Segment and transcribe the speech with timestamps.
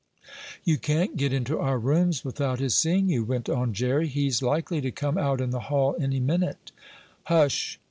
[0.63, 4.07] "You can't get into our rooms without his seeing you," went on Jerry.
[4.07, 6.71] "He's likely to come out in the hall any minute."
[7.25, 7.79] "Hush!